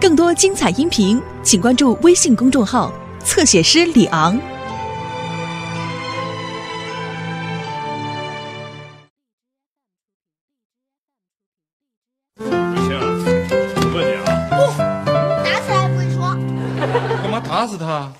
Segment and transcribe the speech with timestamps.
[0.00, 2.92] 更多精彩音频，请关注微信公众号
[3.24, 4.38] “侧写师李昂”。
[17.20, 18.12] 不，打死他？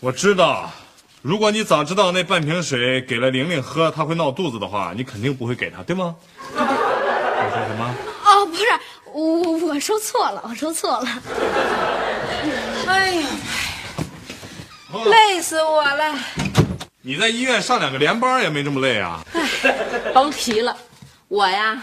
[0.00, 0.70] 我知道，
[1.22, 6.14] 如果你早知道那半瓶水给了玲玲喝，她会闹肚子的话，你肯定不会给她，对吗？
[6.52, 6.66] 你说
[7.66, 7.94] 什么？
[8.26, 8.64] 哦，不是，
[9.22, 11.08] 我我说错了，我说错了。
[12.86, 13.26] 哎呀，
[15.06, 16.14] 累死我了！
[17.00, 19.24] 你在医院上两个连班也没这么累啊？
[19.32, 19.40] 哎
[20.12, 20.76] 甭提了，
[21.28, 21.82] 我呀，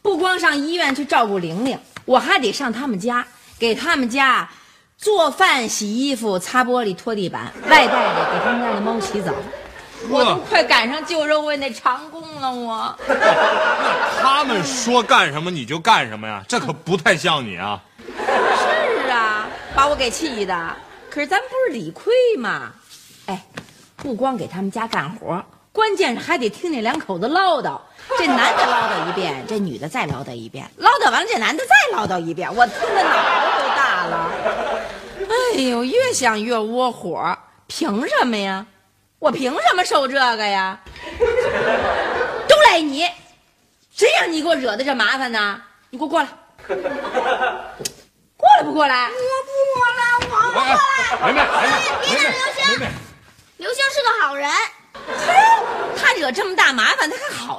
[0.00, 3.26] 不光上医院去照顾玲玲，我还得上他们家，
[3.58, 4.48] 给他们家
[4.96, 9.34] 做饭、洗衣服、擦玻璃、拖地板，外带的给他们家的猫洗澡。
[10.10, 12.98] 我都快赶上救肉味那长工了，我。
[14.20, 16.42] 他们说干什么你就干什么呀？
[16.48, 17.80] 这可不太像你啊！
[18.06, 20.76] 是啊，把我给气的。
[21.10, 22.72] 可是咱不是理亏吗？
[23.26, 23.44] 哎，
[23.96, 27.78] 不光给他们家干活，关键是还得听那两口子唠叨。
[28.18, 34.30] 这男的唠叨一遍，这女的再唠叨一遍，唠叨完了，这男的再唠叨一遍，我听得脑袋都大了。
[35.28, 38.64] 哎呦，越想越窝火，凭什么呀？
[39.18, 40.78] 我凭什么受这个呀？
[42.48, 43.04] 都赖你，
[43.90, 45.60] 谁让你给我惹的这麻烦呢？
[45.90, 46.28] 你给我过来，
[46.68, 46.76] 过
[48.56, 49.08] 来不过来？
[49.08, 50.78] 我不过来，我不过来。
[51.26, 51.42] 梅梅，梅梅，
[52.14, 52.30] 梅梅，
[52.68, 52.86] 梅梅，
[53.56, 54.48] 刘星是个好人，
[54.94, 55.34] 嘿，
[56.00, 57.57] 他惹这么大麻烦，他还好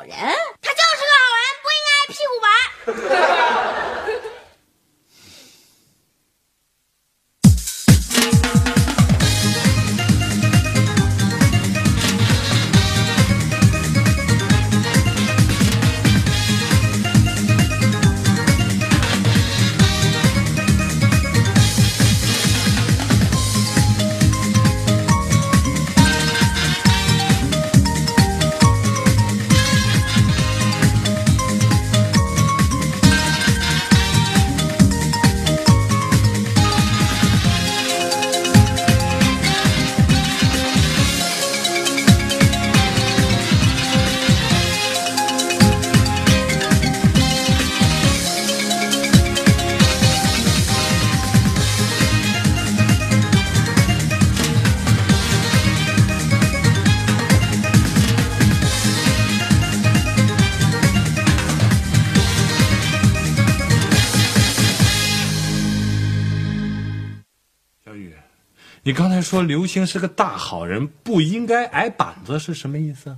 [69.19, 73.17] 才说刘星是个大好人，不应该挨板子，是什么意思啊？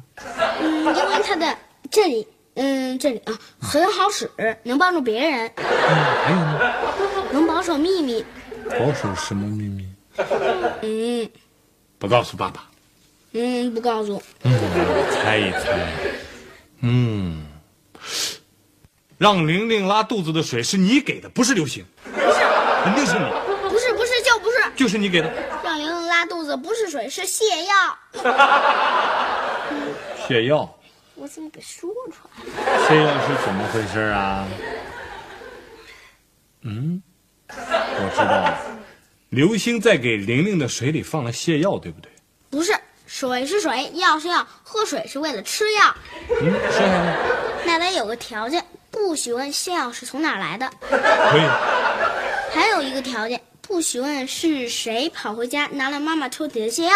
[0.59, 1.56] 嗯，因为他的
[1.91, 4.28] 这里，嗯，这里啊很好使，
[4.63, 6.59] 能帮助别人，还有呢？
[7.31, 8.25] 能保守秘密。
[8.79, 9.88] 保守什么秘密？
[10.81, 11.29] 嗯
[12.00, 12.67] 不告诉爸爸。
[13.34, 14.22] 嗯，不告诉。
[14.44, 14.51] 嗯
[15.13, 15.88] 猜一猜，
[16.79, 17.45] 嗯，
[19.19, 22.40] 让玲玲拉肚子的水是你给的，不是刘星，不是
[22.84, 23.25] 肯定是你，
[23.69, 25.31] 不是不是就不是，就是你给的。
[26.22, 27.74] 让玲玲拉肚子不是水是泻药。
[30.28, 30.70] 泻药，
[31.16, 32.52] 我怎么给说出来了？
[32.88, 34.48] 泻药是怎么回事啊？
[36.64, 37.02] 嗯，
[37.50, 38.56] 我知道了，
[39.30, 42.12] 刘星在给玲玲的水里放了泻药，对不对？
[42.52, 42.72] 不是，
[43.08, 45.96] 水是水，药是药，喝水是为了吃药。
[46.30, 47.18] 嗯，剩下的
[47.66, 51.42] 那得有个条件，不许问泻药是从哪来的，可以。
[52.53, 56.91] 还有一个条件，不许问是谁跑回家拿了妈妈抽屉的泻药。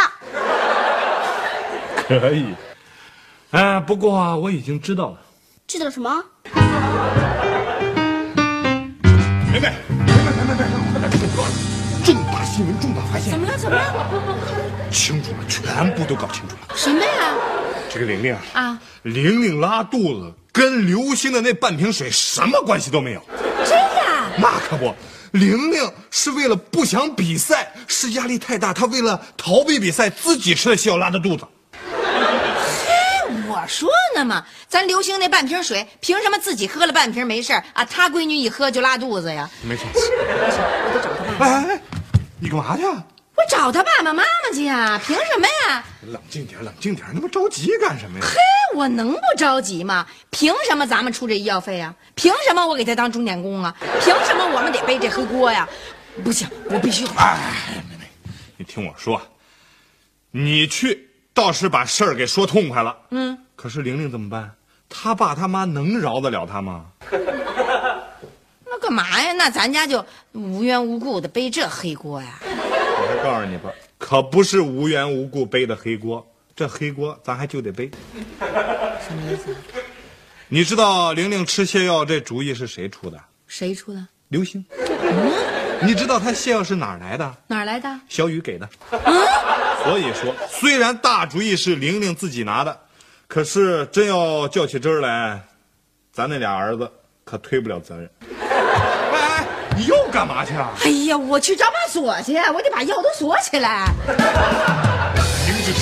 [2.07, 2.45] 可以，
[3.51, 5.17] 哎，不过啊，我已经知道了。
[5.67, 6.23] 知道什么？
[9.51, 9.73] 梅梅，
[12.03, 13.31] 重大新闻，重大发现！
[13.31, 13.57] 怎么了？
[13.57, 14.91] 怎么了？
[14.91, 16.75] 清楚了，全部都搞清楚了。
[16.75, 17.35] 什么呀？
[17.89, 23.21] 这个玲玲啊，啊，玲玲拉肚子跟刘星的那半瓶水什么关系都没有。
[23.63, 24.01] 真的？
[24.37, 24.93] 那可不，
[25.35, 31.45] 玲玲是为了不想比赛，是压力太大，她为了逃避比赛，自己吃了泻药拉的肚子。
[33.47, 37.83] 我说呢嘛，咱刘星那半瓶水，凭什么自己喝了半瓶没事啊？
[37.85, 39.49] 他闺女一喝就拉肚子呀？
[39.61, 39.85] 没错。
[39.93, 41.81] 我得找他爸爸，哎哎哎，
[42.39, 43.03] 你干嘛去啊？
[43.37, 44.99] 我找他爸爸妈妈去呀？
[45.05, 45.83] 凭什么呀？
[46.07, 48.25] 冷静点，冷静点，那么着急干什么呀？
[48.25, 48.37] 嘿，
[48.77, 50.05] 我能不着急吗？
[50.29, 51.93] 凭什么咱们出这医药费呀？
[52.15, 53.75] 凭什么我给他当钟点工啊？
[54.01, 55.67] 凭什么我们得背这黑锅呀？
[56.23, 57.11] 不行，我必须得。
[57.17, 57.37] 哎，
[57.89, 58.09] 妹妹，
[58.57, 59.21] 你听我说，
[60.31, 62.95] 你去倒是把事儿给说痛快了。
[63.11, 64.51] 嗯，可是玲玲怎么办？
[64.87, 66.85] 他爸他妈能饶得了他吗？
[68.67, 69.33] 那干嘛呀？
[69.33, 72.39] 那咱家就无缘无故的背这黑锅呀？
[73.05, 76.25] 我还告诉你吧，可不是无缘无故背的黑锅，
[76.55, 77.91] 这黑锅咱还就得背。
[78.39, 79.55] 什么意思？
[80.47, 83.19] 你知道玲玲吃泻药这主意是谁出的？
[83.45, 84.07] 谁出的？
[84.29, 84.65] 刘星。
[84.71, 85.31] 嗯
[85.83, 87.35] 你知道他泻药是哪儿来的？
[87.47, 87.99] 哪儿来的？
[88.07, 88.67] 小雨给的。
[89.83, 92.79] 所以说，虽然大主意是玲玲自己拿的，
[93.27, 95.39] 可是真要较起真儿来，
[96.11, 96.89] 咱那俩儿子
[97.23, 98.09] 可推不了责任。
[100.15, 100.71] 干嘛去啊？
[100.85, 103.89] 哎呀，我去找把锁去，我得把药都锁起来。
[105.45, 105.73] 停止！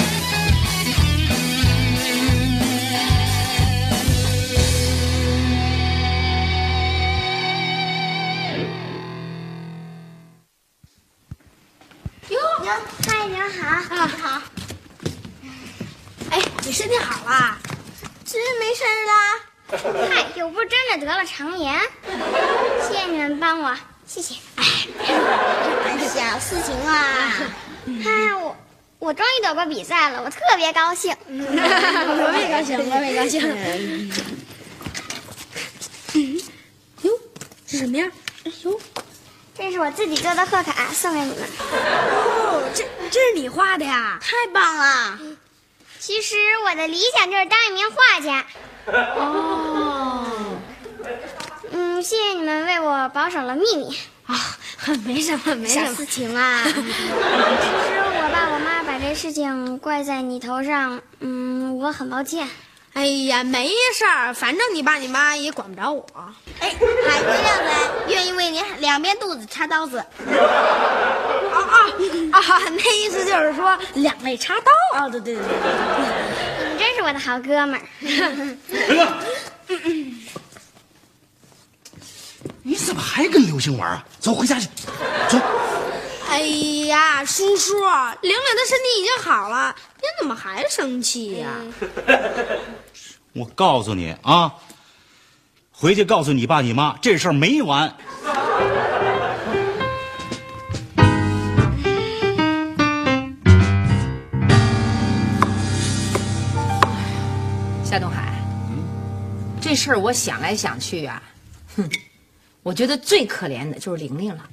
[12.33, 12.39] 哟，
[13.05, 14.41] 嗨，您好，啊好。
[16.31, 17.55] 哎，你身体好了？
[18.25, 19.13] 真没事啦。
[20.09, 21.79] 嗨，又不是真的得了肠炎。
[22.81, 23.77] 谢谢你们帮我，
[24.13, 24.35] 谢谢。
[24.57, 24.63] 哎，
[26.07, 27.33] 小事情啊。
[27.87, 28.55] 哎，我
[28.99, 31.17] 我终于得过比赛了，我特别高兴。
[31.27, 33.41] 我也高兴，我也高兴。
[37.01, 37.11] 哟，
[37.65, 38.05] 这什么呀？
[38.45, 38.79] 哎呦，
[39.57, 41.39] 这是我自己做的贺卡，送给你们。
[41.59, 44.19] 哦，这这是你画的呀？
[44.21, 45.17] 太棒了！
[45.99, 46.35] 其实
[46.67, 48.45] 我的理想就是当一名画家。
[48.85, 49.52] 哦，嗯，
[52.03, 53.95] 谢谢你们为我保守了秘密。
[54.25, 54.35] 啊，
[55.05, 56.61] 没什么，没什么小事情啊。
[56.65, 62.47] 其实我爸我妈把这事情怪在你头上，嗯，我很抱歉。
[62.93, 66.05] 哎呀，没事儿，反正你爸你妈也管不着我。
[66.59, 66.75] 哎，海
[67.23, 67.73] 龟亮仔
[68.07, 69.97] 愿意为您两边肚子插刀子。
[69.97, 70.05] 啊
[71.53, 71.59] 啊
[72.33, 72.39] 啊！
[72.69, 74.71] 那意思就是说两肋插刀。
[74.99, 75.51] 啊，对对对对
[76.59, 77.81] 你们真是我的好哥们儿。
[82.65, 84.05] 你怎么还跟刘星玩啊？
[84.19, 84.67] 走，回家去。
[85.29, 85.37] 走。
[86.29, 86.39] 哎
[86.87, 91.49] 呀，叔叔，玲玲的身体已经好了，您怎么还生气呀、
[93.33, 94.53] 我告诉你啊，
[95.71, 97.93] 回去告诉你爸你妈，这事儿没完。
[107.83, 108.33] 夏东海，
[109.61, 111.21] 这事儿我想来想去啊，
[111.75, 111.87] 哼，
[112.63, 114.43] 我觉得最可怜的就是玲玲了。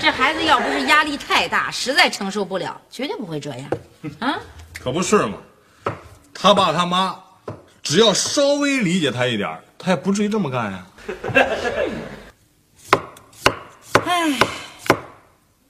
[0.00, 3.70] 这孩子要不是压力太大，实在承受不了，绝对不会这样。
[4.18, 4.40] 啊，
[4.82, 5.38] 可不是嘛，
[6.34, 7.16] 他爸他妈
[7.82, 10.86] 只要稍微理解他一点他也不至于这么干呀。
[14.04, 14.38] 哎，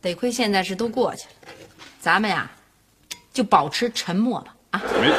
[0.00, 1.52] 得亏现在是都过去了，
[2.00, 2.50] 咱们呀，
[3.32, 4.54] 就保持沉默吧。
[4.70, 5.16] 啊，没错。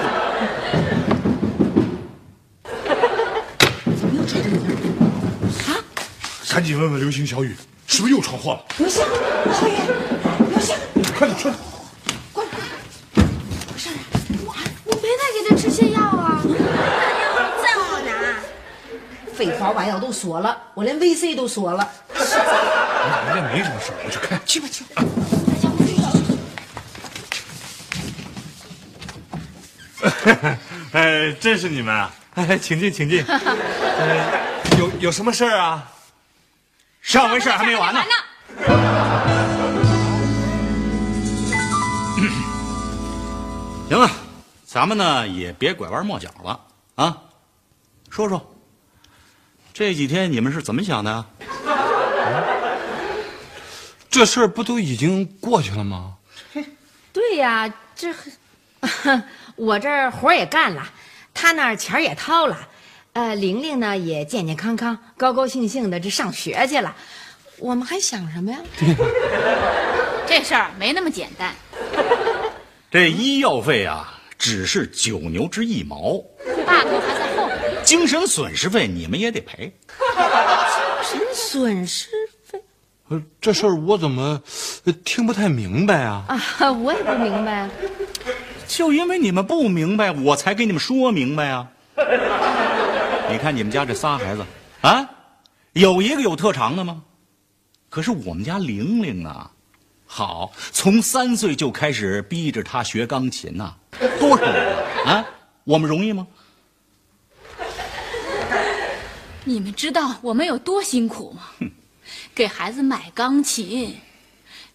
[6.52, 7.56] 赶紧问问刘星、小雨，
[7.88, 8.62] 是不是又闯祸了？
[8.78, 9.02] 刘星，
[9.54, 9.72] 小雨，
[10.50, 10.76] 刘星，
[11.18, 11.38] 快点，
[12.34, 12.54] 快点！
[14.46, 14.54] 我
[14.84, 16.44] 我没再给他吃泻药啊。
[16.44, 18.12] 再往我拿。
[19.34, 21.90] 废话，我把药都锁了，我连 VC 都锁了。
[22.14, 22.22] 人
[23.34, 24.38] 家没什么事儿，我去看。
[24.46, 25.02] 去吧，去吧。
[30.92, 32.12] 哎，真是你们啊！
[32.36, 33.24] 哎，请进，请进。
[33.32, 35.88] 呃，有有什么事儿啊？
[37.02, 38.00] 上回事儿还没完呢。
[43.90, 44.10] 行了，
[44.66, 46.60] 咱们呢也别拐弯抹角了
[46.96, 47.18] 啊，
[48.10, 48.56] 说说
[49.74, 51.26] 这几天你们是怎么想的啊？
[54.10, 56.16] 这事儿不都已经过去了吗？
[57.12, 58.14] 对呀，这
[59.58, 60.88] 我这活儿也干了，
[61.34, 62.58] 他那儿钱儿也掏了，
[63.14, 66.96] 呃，玲玲呢也健健康康、高高兴兴的这上学去了。
[67.60, 68.58] 我们还想什么呀？
[70.26, 71.54] 这事儿没那么简单。
[72.90, 76.24] 这医药费啊，只是九牛之一毛，
[76.66, 77.84] 大头还在后边。
[77.84, 79.74] 精神损失费你们也得赔。
[81.12, 82.08] 精神损失
[82.46, 82.62] 费
[83.10, 84.42] 呃，这事儿我怎么
[84.86, 86.24] 呃听不太明白啊？
[86.30, 87.70] 啊，我也不明白。
[88.68, 91.68] 就因为你们不明白，我才给你们说明白啊！
[93.32, 94.46] 你看你们家这仨孩子
[94.82, 95.10] 啊，
[95.74, 97.02] 有一个有特长的吗？
[97.90, 99.50] 可是我们家玲玲啊，
[100.06, 103.74] 好，从三岁就开始逼着她学钢琴呐、
[104.20, 105.14] 多少人啊？
[105.14, 105.26] 啊，
[105.64, 106.28] 我们容易吗？
[109.46, 111.44] 你们知道我们有多辛苦吗？
[112.36, 113.96] 给孩子买钢琴，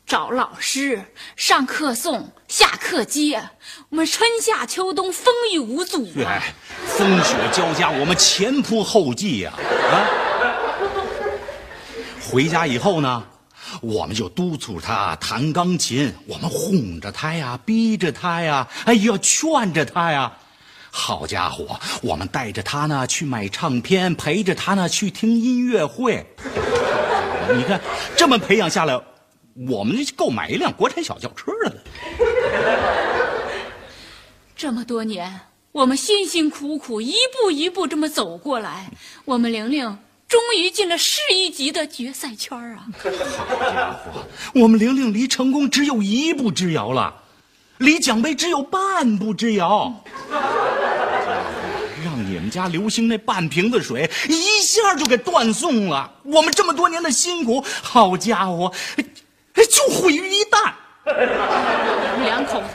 [0.07, 3.43] 找老师，上课送，下课接，
[3.89, 6.31] 我们春夏秋冬风雨无阻啊！
[6.31, 6.55] 哎，
[6.87, 10.07] 风雪交加，我们前仆后继呀、啊！
[12.31, 13.25] 回家以后呢，
[13.81, 20.33] 我们就督促他弹钢琴，我们哄着他呀，逼着他呀，哎呀，劝着他呀。
[20.93, 26.25] 好家伙，我们带着他呢去买唱片，陪着他呢去听音乐会。
[27.57, 27.81] 你看，
[28.17, 28.99] 这么培养下来，
[29.69, 31.73] 我们就够买一辆国产小轿车了。
[34.55, 35.41] 这么多年，
[35.73, 38.91] 我们辛辛苦苦一步一步这么走过来，
[39.25, 39.99] 我们玲玲
[40.29, 42.87] 终于进了市一级的决赛圈啊！
[42.99, 43.11] 好
[43.71, 47.15] 家伙，我们玲玲离成功只有一步之遥了，
[47.79, 50.03] 离奖杯只有半步之遥。
[52.05, 58.73] 让你们家刘星那半瓶子水一下就给断送了，我们这么多年的辛苦，好家伙，
[59.65, 60.73] 就毁于一旦。
[61.05, 61.13] 你
[62.19, 62.67] 们两口子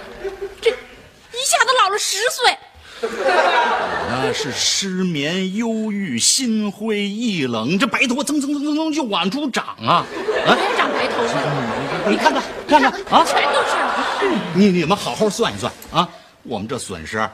[0.61, 2.57] 这一下子老了十岁。
[3.03, 10.05] 我呢是失眠、忧郁、心灰意冷，这白头发蹭蹭蹭蹭蹭就往出长啊！
[10.45, 11.39] 啊，长白头发，
[12.09, 14.37] 你看看看看啊，全都是。
[14.53, 16.07] 你你们好好算一算啊，
[16.43, 17.27] 我们这损失，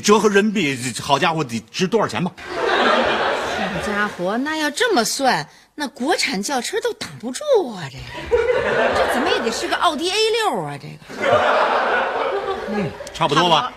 [0.00, 2.32] 折合人民币，好家伙，得值多少钱吧？
[3.94, 7.88] 好家伙，那要这么算，那国产轿车都挡不住啊！
[7.88, 8.02] 这个，
[8.96, 10.76] 这怎么也得是个奥迪 A 六啊！
[10.76, 10.98] 这个，
[12.70, 13.72] 嗯，差不多吧。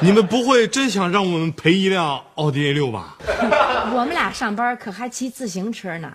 [0.00, 3.18] 你们不会真想让我们赔一辆奥迪 A 六吧？
[3.92, 6.10] 我们俩上班可还骑自行车呢。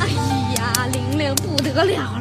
[0.00, 0.08] 哎
[0.56, 2.15] 呀，玲玲不得了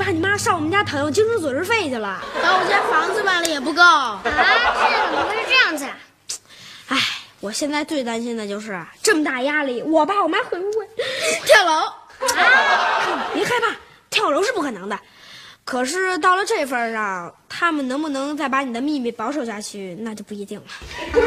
[0.00, 4.22] 爸你妈上我们家讨要精神损失费去了，把我家房子卖了也不够啊！
[4.24, 5.84] 这怎么会是这样子？
[6.88, 6.96] 哎，
[7.40, 10.88] 我现在最担心的就是这么大压力，我爸我妈会不会
[11.44, 11.84] 跳楼？
[12.34, 13.28] 啊！
[13.34, 13.76] 别害怕，
[14.08, 14.98] 跳楼是不可能的。
[15.66, 20.66] 可是到了这份上，他们能不能再把你的秘密保守下去，那就不一定了。
[20.66, 21.20] 啊，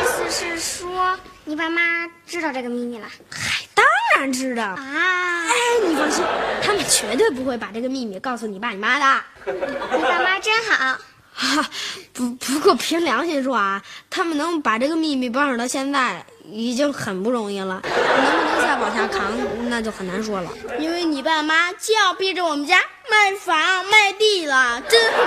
[0.00, 3.08] 意思是说你爸妈知道这个秘密了？
[3.28, 3.59] 嗨，当
[4.20, 4.76] 然知道啊！
[5.48, 5.54] 哎，
[5.86, 6.22] 你放心，
[6.62, 9.24] 他们绝对不会把这个秘密告诉你爸你妈的。
[9.46, 10.98] 你爸妈真好。
[11.40, 11.66] 啊，
[12.12, 17.80] 不不过凭良心说啊，他们能把这个秘密保守到现在，已经很不容易了。
[17.82, 19.32] 能不能再往下扛，
[19.70, 20.50] 那就很难说了。
[20.78, 22.78] 因为你爸妈就要逼着我们家
[23.10, 25.24] 卖房卖地了，真黑！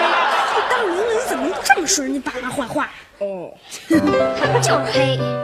[0.70, 2.92] 大玲玲，你怎么能这么说人家爸妈坏话？
[3.18, 3.52] 哦，
[3.90, 5.43] 他 们就是黑。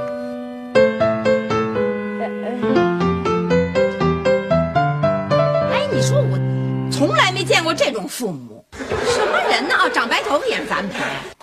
[7.49, 9.73] 见过这种父母，什么人呢？
[9.73, 10.99] 啊，长白头发也是咱们赔。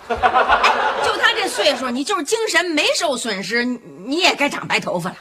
[0.07, 0.15] 哎，
[1.05, 5.17] 就他这岁数，你就是精神没受损失，你也该长白头发了。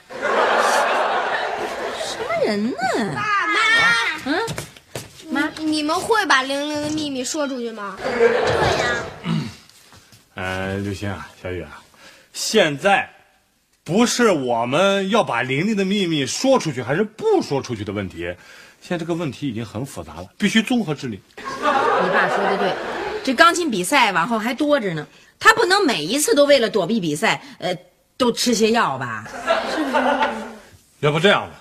[2.01, 2.77] 什么人呢？
[3.17, 3.61] 爸妈，
[4.27, 4.41] 嗯，
[5.29, 7.99] 妈，你们会把玲玲的秘密说出去吗？
[8.01, 9.05] 对呀。
[10.37, 11.83] 呃，刘星啊，小雨啊，
[12.33, 13.11] 现在
[13.83, 18.37] 不是我们要把玲玲的秘密说出去还是不说出去的问题，
[18.81, 21.21] 现在这个问题已经很复杂了，必须综合治理。
[21.37, 22.73] 你爸说的对，
[23.25, 25.07] 这钢琴比赛往后还多着呢，
[25.39, 27.77] 他不能每一次都为了躲避比赛，呃，
[28.17, 29.25] 都吃些药吧？
[29.75, 30.05] 是不是？
[31.01, 31.55] 要不这样吧，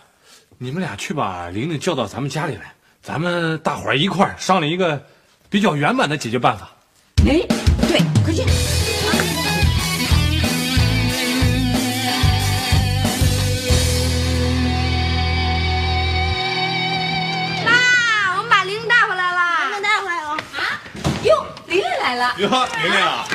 [0.58, 5.04] 你们俩去把玲玲叫到咱们家里来，咱们大伙儿一块儿商量一个
[5.50, 6.70] 比较圆满的解决办法。
[7.28, 7.42] 哎，
[7.88, 8.85] 对，快去。
[22.26, 22.34] 了。
[22.38, 22.50] 哟，
[22.82, 23.28] 玲玲啊，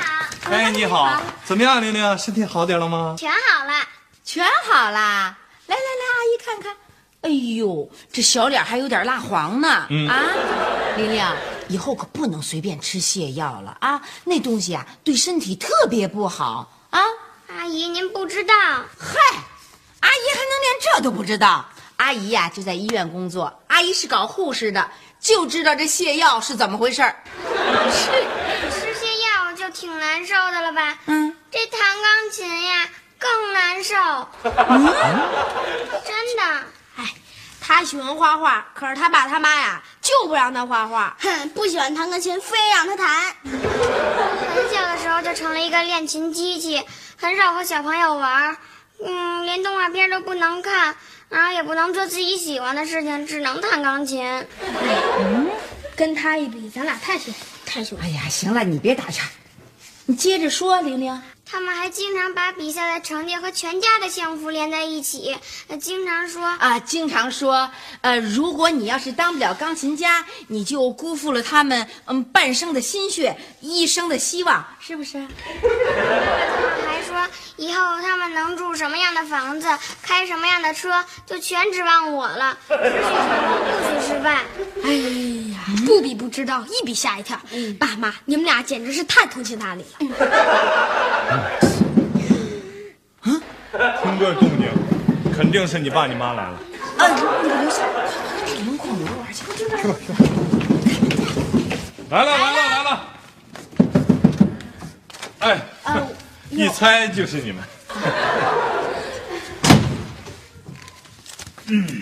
[0.50, 2.18] 哎，你好，怎么样，玲玲？
[2.18, 3.14] 身体好点了吗？
[3.18, 3.73] 全好了。
[4.25, 5.37] 全好啦！
[5.66, 6.76] 来来来，阿姨看看。
[7.23, 9.87] 哎呦，这小脸还有点蜡黄呢。
[9.90, 10.20] 嗯啊，
[10.97, 11.25] 玲玲，
[11.68, 14.00] 以后可不能随便吃泻药了啊！
[14.25, 17.00] 那东西啊，对身体特别不好啊！
[17.49, 18.54] 阿姨，您不知道。
[18.54, 19.18] 嗨，
[20.00, 21.64] 阿姨还能连这都不知道？
[21.97, 27.14] 阿姨呀、就在医院工作，阿姨是搞护士的，就知道这泻药是怎么回事儿。
[27.90, 28.28] 吃些药
[29.71, 30.99] 就挺难受的了吧？
[31.07, 33.95] 嗯，这弹钢琴呀更难受。
[36.05, 36.43] 真的。
[36.97, 37.15] 哎，
[37.61, 41.17] 他喜欢画画，可是他爸他妈呀就不让他画画。
[41.21, 43.37] 哼，不喜欢弹钢琴，非让他弹。
[44.55, 46.83] 很小的时候就成了一个练琴机器，
[47.17, 48.57] 很少和小朋友玩，
[49.05, 50.97] 嗯，连动画片都不能看，
[51.29, 54.45] 然后也不能做自己喜欢的事情，只能弹钢琴。
[55.21, 55.49] 嗯
[55.97, 58.03] 跟他一比，咱俩太喜欢太喜欢。
[58.05, 59.27] 哎呀，行了，你别打岔，
[60.11, 61.23] 你接着说，玲玲。
[61.47, 65.37] 他们还经常把比赛的成绩和全家的幸福连在一起，
[65.69, 75.12] 呃经常说啊，经常说，呃，如果你要是当不了钢琴家，你就辜负了他们嗯半生的心血，一生的希望，是不是？
[75.12, 75.69] 他
[76.83, 79.69] 们还说以后他们能住什么样的房子，
[80.02, 82.59] 开什么样的车，就全指望我了。
[82.69, 83.14] 只许成
[83.47, 84.45] 功，不许失败。
[84.85, 84.90] 哎
[85.50, 85.50] 呀，
[85.90, 87.37] 不比不知道，一比吓一跳。
[87.76, 90.06] 爸妈，你们俩简直是太通情达理了。
[94.00, 94.68] 听这动静，
[95.37, 96.52] 肯定是你爸你妈来了。
[96.97, 98.04] 啊，那个刘星，快
[98.47, 99.42] 带人矿流玩去。
[102.09, 102.88] 来了来了来了！
[105.40, 105.61] 哎，
[106.50, 107.64] 一猜就是你们。
[111.66, 112.00] 嗯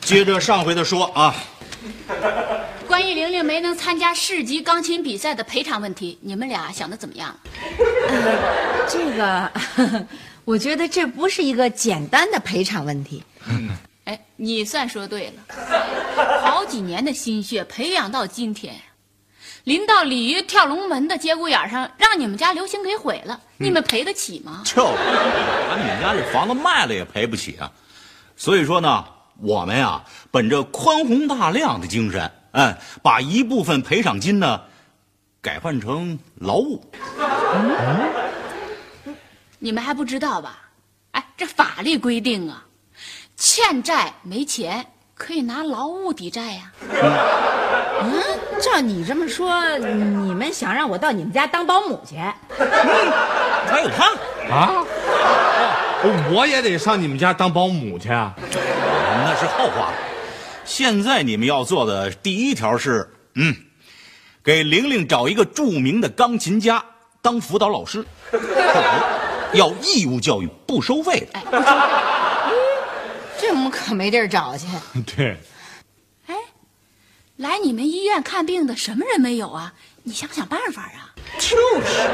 [0.00, 1.34] 接着上回的说啊，
[2.86, 7.34] 关于玲玲没能参加市级钢琴比赛的赔偿问题，你们俩想的怎么样？
[8.88, 9.52] 这个，
[10.44, 13.22] 我觉得这不是一个简单的赔偿问题。
[14.04, 18.74] 哎，你算说对了，好几年的心血培养到今天，
[19.64, 24.62] 临到鲤鱼跳龙门的节骨眼上，让你们家刘星给毁了，你们赔得起吗？
[24.64, 27.70] 就把你们家这房子卖了也赔不起啊。
[28.36, 29.04] 所以说呢，
[29.42, 34.60] 我们呀，本着宽宏大量的精神，哎，把一部分赔偿金呢，
[35.40, 36.84] 改换成劳务。
[39.58, 40.58] 你们还不知道吧？
[41.12, 42.64] 哎，这法律规定啊，
[43.36, 46.72] 欠债没钱可以拿劳务抵债呀、
[48.02, 48.22] 嗯，
[48.60, 52.16] 照你这么说，你们想让我到你们家当保姆去？
[53.66, 54.12] 还有他，
[54.54, 54.84] 啊？
[56.32, 58.34] 我也得上你们家当保姆去啊？
[59.40, 59.94] 那是后话了。
[60.64, 63.56] 现在你们要做的第一条是，嗯，
[64.44, 66.84] 给玲玲找一个著名的钢琴家
[67.22, 68.04] 当辅导老师，
[69.54, 71.40] 要义务教育，不收费的。
[73.40, 74.66] 这我们可没地儿找去。
[75.16, 75.36] 对，
[76.26, 76.34] 哎，
[77.36, 79.72] 来你们医院看病的什么人没有啊？
[80.02, 81.12] 你想想办法啊！
[81.38, 82.08] 就是，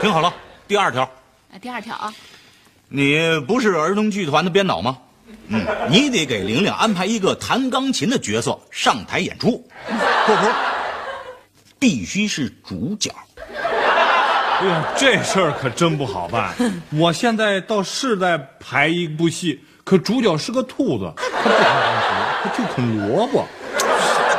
[0.00, 0.32] 听好了，
[0.68, 1.08] 第二条，
[1.52, 2.12] 哎，第二条啊，
[2.88, 4.98] 你不是儿童剧团的编导吗？
[5.48, 9.66] 嗯，你得给玲玲安排一个弹钢琴的角色上台演出
[10.26, 10.50] ，（括弧
[11.78, 13.12] 必须是主角。
[13.48, 16.54] 哎呀，这事儿可真不好办。
[16.92, 22.10] 我现在倒是在排一部戏，可主角是个兔子，他不弹钢琴，
[22.42, 23.44] 他就啃萝卜。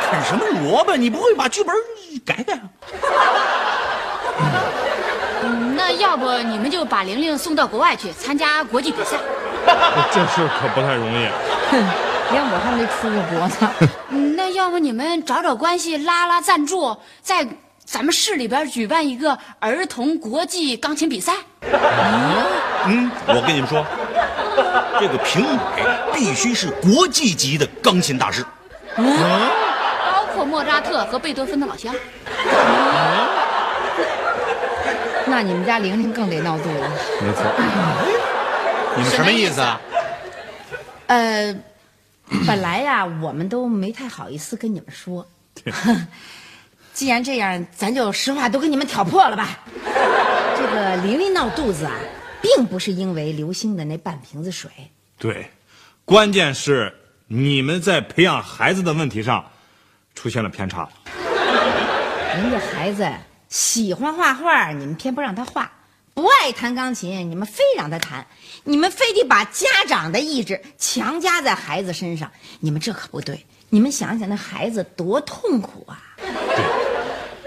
[0.10, 0.96] 啃什么萝卜？
[0.96, 1.76] 你不会把剧本
[2.26, 2.62] 改改啊？
[5.44, 9.18] 嗯那要不你们就把玲玲送到国外去参加国际比赛？
[10.12, 11.28] 这事可不太容易。
[12.32, 13.90] 连我还没出过国呢。
[14.10, 17.48] 嗯，那要不你们找找关系，拉拉赞助，在
[17.86, 21.34] 咱们市里边举办一个儿童国际钢琴比赛？
[22.86, 23.86] 嗯，我跟你们说，
[25.00, 25.58] 这个评委
[26.14, 28.44] 必须是国际级的钢琴大师。
[28.98, 29.06] 嗯
[30.12, 31.94] 包括莫扎特和贝多芬的老乡。
[35.26, 36.70] 那你们家玲玲更得闹肚子。
[37.22, 37.44] 没错，
[38.98, 39.80] 你们什么意思啊？
[41.06, 41.56] 呃，
[42.48, 45.28] 本来呀， 我们都没太好意思跟你们说。
[46.94, 49.60] 既然这样，咱就实话都跟你们挑破了吧。
[50.58, 51.94] 这个琳琳闹肚子啊，
[52.42, 54.72] 并不是因为刘星的那半瓶子水。
[55.20, 55.52] 对，
[56.04, 56.92] 关键是
[57.28, 59.46] 你们在培养孩子的问题上
[60.16, 60.90] 出现了偏差。
[62.36, 63.08] 人家孩子
[63.48, 65.70] 喜欢画画，你们偏不让他画；
[66.18, 68.26] 不爱弹钢琴，你们非让他弹。
[68.64, 73.46] 你们非得把家长的意志强加在孩子身上，你们这可不对。
[73.70, 76.02] 你们想想，那孩子多痛苦啊！
[76.18, 76.66] 对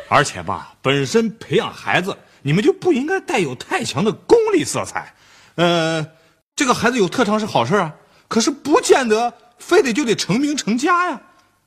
[0.09, 5.13] 而且吧，本身培养孩子，你们就不应该带有太强的功利色彩。
[5.57, 6.07] 呃，
[6.55, 7.97] 这个孩子有特长是好事啊，
[8.29, 11.21] 可是不见得非得就得成名成家呀。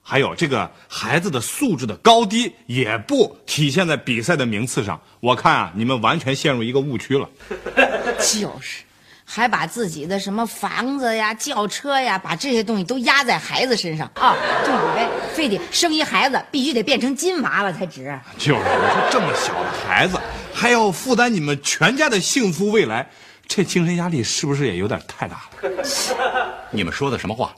[0.06, 5.00] 还有这个孩子的素质的高低，也不体现在比赛的名次上。
[5.22, 7.28] 我看啊，你们完全陷入一个误区了。
[8.20, 8.84] 就是，
[9.24, 14.36] 还把自己的什么房子呀、轿车呀，把这些东西都压在孩子身上啊，
[14.66, 18.14] 就以为非得生一孩子必须得变成金娃娃才值。
[18.38, 20.20] 就是，我说这么小的孩子
[20.54, 23.10] 还要负担你们全家的幸福未来，
[23.48, 26.54] 这精神压力是不是也有点太大了？
[26.72, 27.56] 你们说的什么话？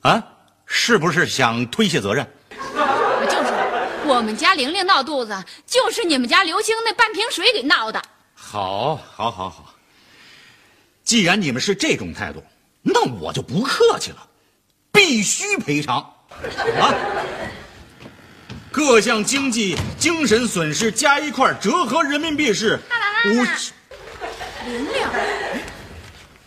[0.00, 0.22] 啊？
[0.66, 2.26] 是不是想推卸责任？
[2.74, 8.02] 我就说，我们家玲玲闹肚子，就是你们家刘星那半瓶水给闹的。
[8.34, 9.74] 好，好，好，好。
[11.04, 12.42] 既然你们是这种态度，
[12.82, 14.28] 那我就不客气了，
[14.90, 15.98] 必须赔偿
[16.80, 16.94] 啊！
[18.72, 22.78] 各项经济、精神损失加一块折合人民币是
[23.26, 23.72] 五十。
[24.66, 24.92] 玲玲，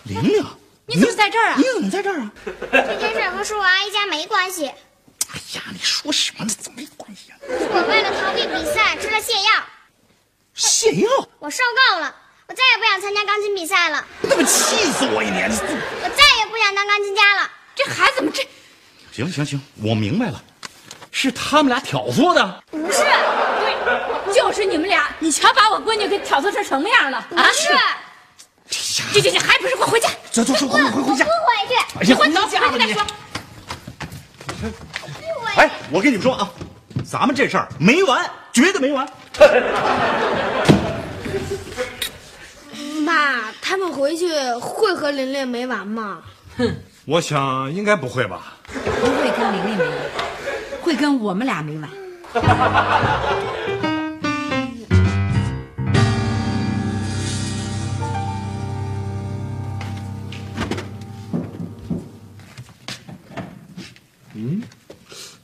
[0.04, 0.46] 玲玲，
[0.89, 2.32] 你怎么在这儿啊你怎么在这儿啊？
[2.71, 6.52] 这件事和叔叔阿姨家没关系，哎呀，你说什么呢？
[6.60, 7.38] 怎么没关系啊？
[7.47, 9.63] 我为了逃避比赛吃了泻药，
[10.58, 11.30] 泻药？
[11.38, 11.62] 我受
[11.93, 12.15] 够了，
[12.47, 15.47] 我再也不想参加钢琴比赛了，那么气死我一年！
[15.52, 17.52] 我再也不想当钢琴家了。
[17.75, 18.47] 这孩子怎么这
[19.12, 20.43] 行行行，我明白了，
[21.12, 22.63] 是他们俩挑唆的。
[22.71, 27.28] 不是，对，就是你们俩，你瞧把我闺女给挑唆成什么样了啊？
[27.30, 27.69] 不是，
[28.70, 30.08] 这这这还不是给我回家！
[30.32, 31.26] 走走走，回回回家。
[31.26, 32.70] 不回去，哎呀，回家再说。
[32.70, 32.78] 不
[35.44, 35.56] 回去。
[35.56, 36.48] 哎，我跟你们说啊，
[37.04, 39.10] 咱们这事儿没完，绝对没完。
[43.02, 44.30] 妈，他们回去
[44.62, 46.20] 会和琳琳没完吗？
[46.58, 48.54] 哼我想应该不会吧。
[48.72, 49.94] 不会跟玲玲没完，
[50.82, 51.90] 会跟我们俩没完。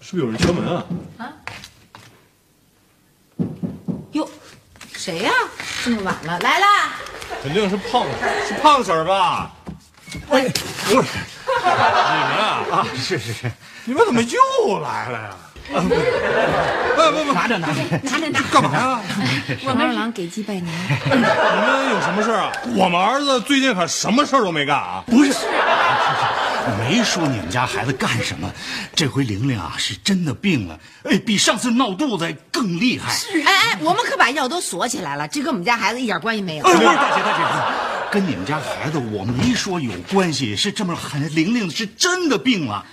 [0.01, 0.86] 是不是有人敲门啊？
[1.17, 1.34] 啊
[4.13, 4.29] 哟，
[4.93, 5.31] 谁呀、
[5.84, 6.67] 这么晚了，来啦！
[7.43, 8.05] 肯定是胖，
[8.47, 9.51] 是胖婶儿吧？
[10.29, 10.47] 哎，
[10.86, 11.08] 不是
[11.47, 11.75] 你们
[12.38, 13.51] 啊，啊，是是是，
[13.84, 15.36] 你们怎么又来了呀？
[15.67, 17.81] 不不不，拿着拿着。
[18.03, 19.01] 拿着拿着，干嘛呀？
[19.65, 20.65] 我们二郎给鸡拜年。
[21.03, 22.51] 你们有什么事儿啊？
[22.75, 25.03] 我们儿子最近可什么事儿都没干啊。
[25.08, 25.34] 不是，
[26.80, 28.51] 没说你们家孩子干什么。
[28.95, 33.13] 这回玲玲啊，是真的病了，哎，比上次闹肚子更厉害。
[33.13, 36.65] 是哎哎，我们可把药都锁起来了，这跟我们家孩子一点关系没有。
[36.65, 42.86] 哎，不是大姐大姐，跟你们家孩子我没说有关系，是这么狠，玲玲是真的病了，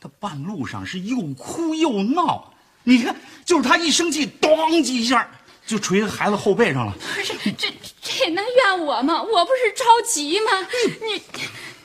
[0.00, 2.52] 她半路上是又哭又闹，
[2.84, 5.28] 你看，就是她一生气，咣叽一下
[5.66, 6.92] 就捶在孩子后背上了。
[6.92, 7.68] 不是，这
[8.00, 9.22] 这也能怨我吗？
[9.22, 10.50] 我不是着急吗？
[11.02, 11.22] 你，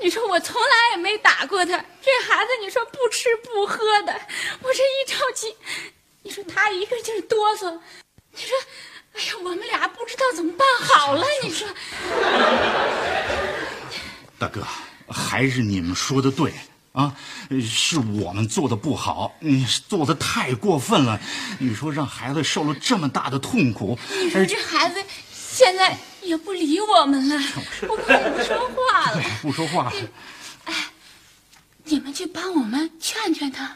[0.04, 4.14] 你说我从来也没打过他，这孩子你说不吃不喝的，
[4.62, 5.56] 我这一着急，
[6.24, 7.80] 你说他一个劲儿哆嗦，
[8.34, 8.54] 你说，
[9.14, 11.66] 哎呀，我们俩不知道怎么办好了，你说，
[14.38, 14.68] 大哥，
[15.08, 16.52] 还是你们说的对
[16.92, 17.16] 啊，
[17.50, 21.18] 呃是我们做的不好，你做的太过分了。
[21.60, 25.02] 你说让孩子受了这么大的痛苦，你说这孩子
[25.34, 27.36] 现在也不理我们了，
[27.88, 29.22] 我怕不说话了。
[29.42, 29.92] 不说话了，
[31.86, 33.76] 你们去帮我们劝劝他。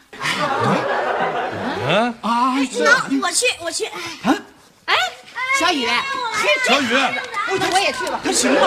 [1.86, 3.84] 嗯，啊，那我去，我去。
[4.86, 4.96] 哎，
[5.60, 5.86] 小雨，
[6.66, 6.94] 小雨，
[7.50, 8.20] 我我也去吧。
[8.24, 8.60] 他行吗？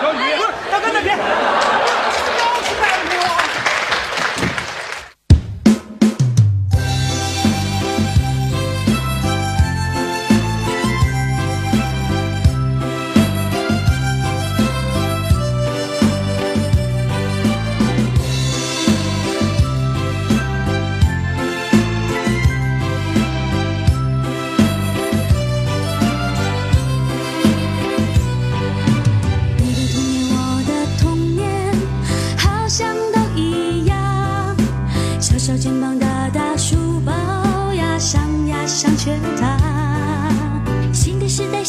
[0.00, 1.16] 小雨，不是，大哥那别。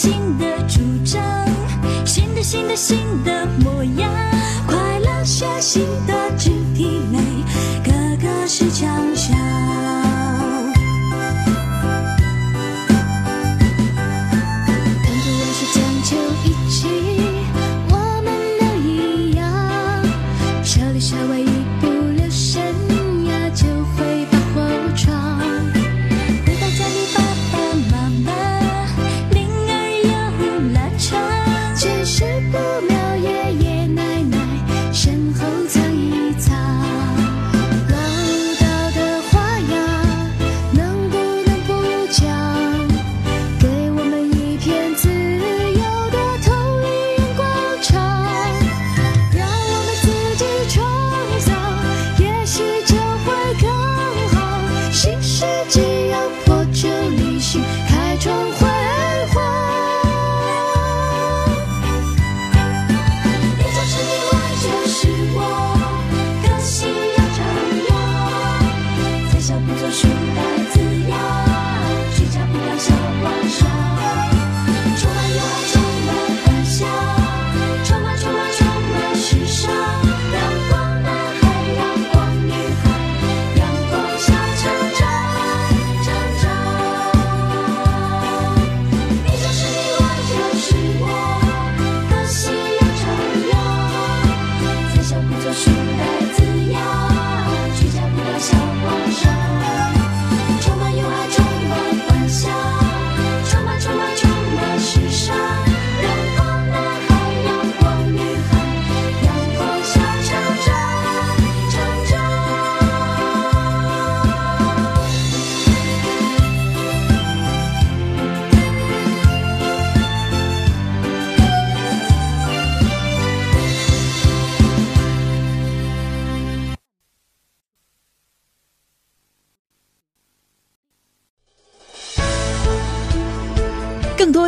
[0.10, 1.22] 新的主张，
[2.04, 4.12] 新的新的新的模样。
[4.66, 6.14] 快乐学新的
[95.70, 96.39] that